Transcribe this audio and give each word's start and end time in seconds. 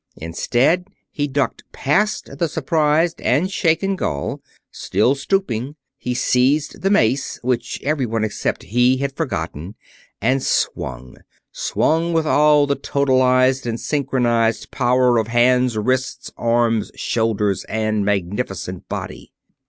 Instead, 0.17 0.87
he 1.11 1.27
ducked 1.27 1.61
past 1.71 2.39
the 2.39 2.47
surprised 2.49 3.21
and 3.21 3.51
shaken 3.51 3.95
Gaul. 3.95 4.41
Still 4.71 5.13
stooping, 5.13 5.75
he 5.95 6.15
seized 6.15 6.81
the 6.81 6.89
mace, 6.89 7.37
which 7.43 7.79
everyone 7.83 8.23
except 8.23 8.63
he 8.63 8.97
had 8.97 9.15
forgotten, 9.15 9.75
and 10.19 10.41
swung; 10.41 11.17
swung 11.51 12.13
with 12.13 12.25
all 12.25 12.65
the 12.65 12.75
totalized 12.77 13.67
and 13.67 13.79
synchronized 13.79 14.71
power 14.71 15.19
of 15.19 15.27
hands, 15.27 15.77
wrists, 15.77 16.31
arms, 16.35 16.89
shoulders, 16.95 17.63
and 17.65 18.03
magnificent 18.03 18.89
body. 18.89 19.31